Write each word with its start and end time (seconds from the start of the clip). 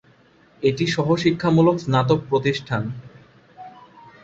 এটি 0.63 0.85
সহ-শিক্ষামূলক 0.87 1.75
স্নাতক 1.79 2.19
প্রতিষ্ঠান। 2.29 2.83